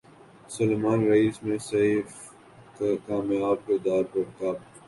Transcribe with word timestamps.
Salman 0.49 0.99
race 1.07 1.35
میں 1.43 1.57
سیف 1.61 2.09
کے 2.77 2.95
کامیاب 3.07 3.57
کردار 3.67 4.03
پر 4.13 4.23
قابض 4.37 4.69